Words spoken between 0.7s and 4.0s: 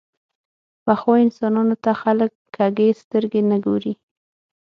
پخو انسانانو ته خلک کږې سترګې نه ګوري